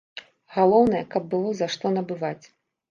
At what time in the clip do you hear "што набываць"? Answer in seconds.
1.77-2.45